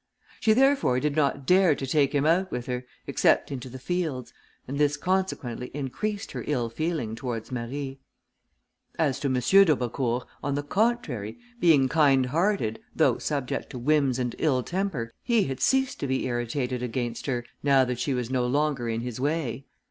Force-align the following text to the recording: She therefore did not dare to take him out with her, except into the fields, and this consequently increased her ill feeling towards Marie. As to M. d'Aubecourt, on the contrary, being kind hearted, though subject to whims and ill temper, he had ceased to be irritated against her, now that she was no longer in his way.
She 0.39 0.53
therefore 0.53 0.99
did 0.99 1.15
not 1.15 1.45
dare 1.45 1.75
to 1.75 1.85
take 1.85 2.15
him 2.15 2.25
out 2.25 2.49
with 2.51 2.65
her, 2.65 2.87
except 3.05 3.51
into 3.51 3.69
the 3.69 3.77
fields, 3.77 4.33
and 4.67 4.79
this 4.79 4.97
consequently 4.97 5.67
increased 5.75 6.31
her 6.31 6.43
ill 6.47 6.69
feeling 6.71 7.13
towards 7.13 7.51
Marie. 7.51 7.99
As 8.97 9.19
to 9.19 9.27
M. 9.27 9.35
d'Aubecourt, 9.41 10.25
on 10.43 10.55
the 10.55 10.63
contrary, 10.63 11.37
being 11.59 11.87
kind 11.87 12.25
hearted, 12.25 12.79
though 12.95 13.19
subject 13.19 13.69
to 13.69 13.77
whims 13.77 14.17
and 14.17 14.35
ill 14.39 14.63
temper, 14.63 15.11
he 15.21 15.43
had 15.43 15.59
ceased 15.59 15.99
to 15.99 16.07
be 16.07 16.25
irritated 16.25 16.81
against 16.81 17.27
her, 17.27 17.45
now 17.61 17.85
that 17.85 17.99
she 17.99 18.15
was 18.15 18.31
no 18.31 18.47
longer 18.47 18.89
in 18.89 19.01
his 19.01 19.19
way. 19.19 19.67